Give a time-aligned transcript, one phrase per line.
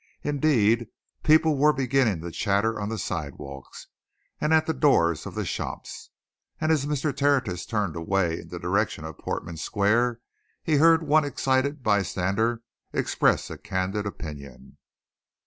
[0.23, 0.87] Indeed,
[1.21, 3.85] people were beginning to chatter on the sidewalks,
[4.39, 6.09] and at the doors of the shops.
[6.59, 7.15] And as Mr.
[7.15, 10.19] Tertius turned away in the direction of Portman Square,
[10.63, 14.79] he heard one excited bystander express a candid opinion.